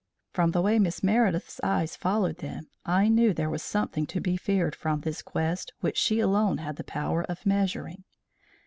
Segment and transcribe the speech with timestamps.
[0.33, 4.35] From the way Miss Meredith's eyes followed them, I knew there was something to be
[4.35, 8.03] feared from this quest which she alone had the power of measuring.